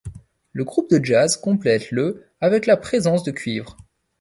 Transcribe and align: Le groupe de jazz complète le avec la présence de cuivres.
Le 0.53 0.63
groupe 0.63 0.89
de 0.89 0.99
jazz 1.05 1.37
complète 1.37 1.91
le 1.91 2.25
avec 2.39 2.65
la 2.65 2.75
présence 2.75 3.21
de 3.21 3.29
cuivres. 3.29 3.77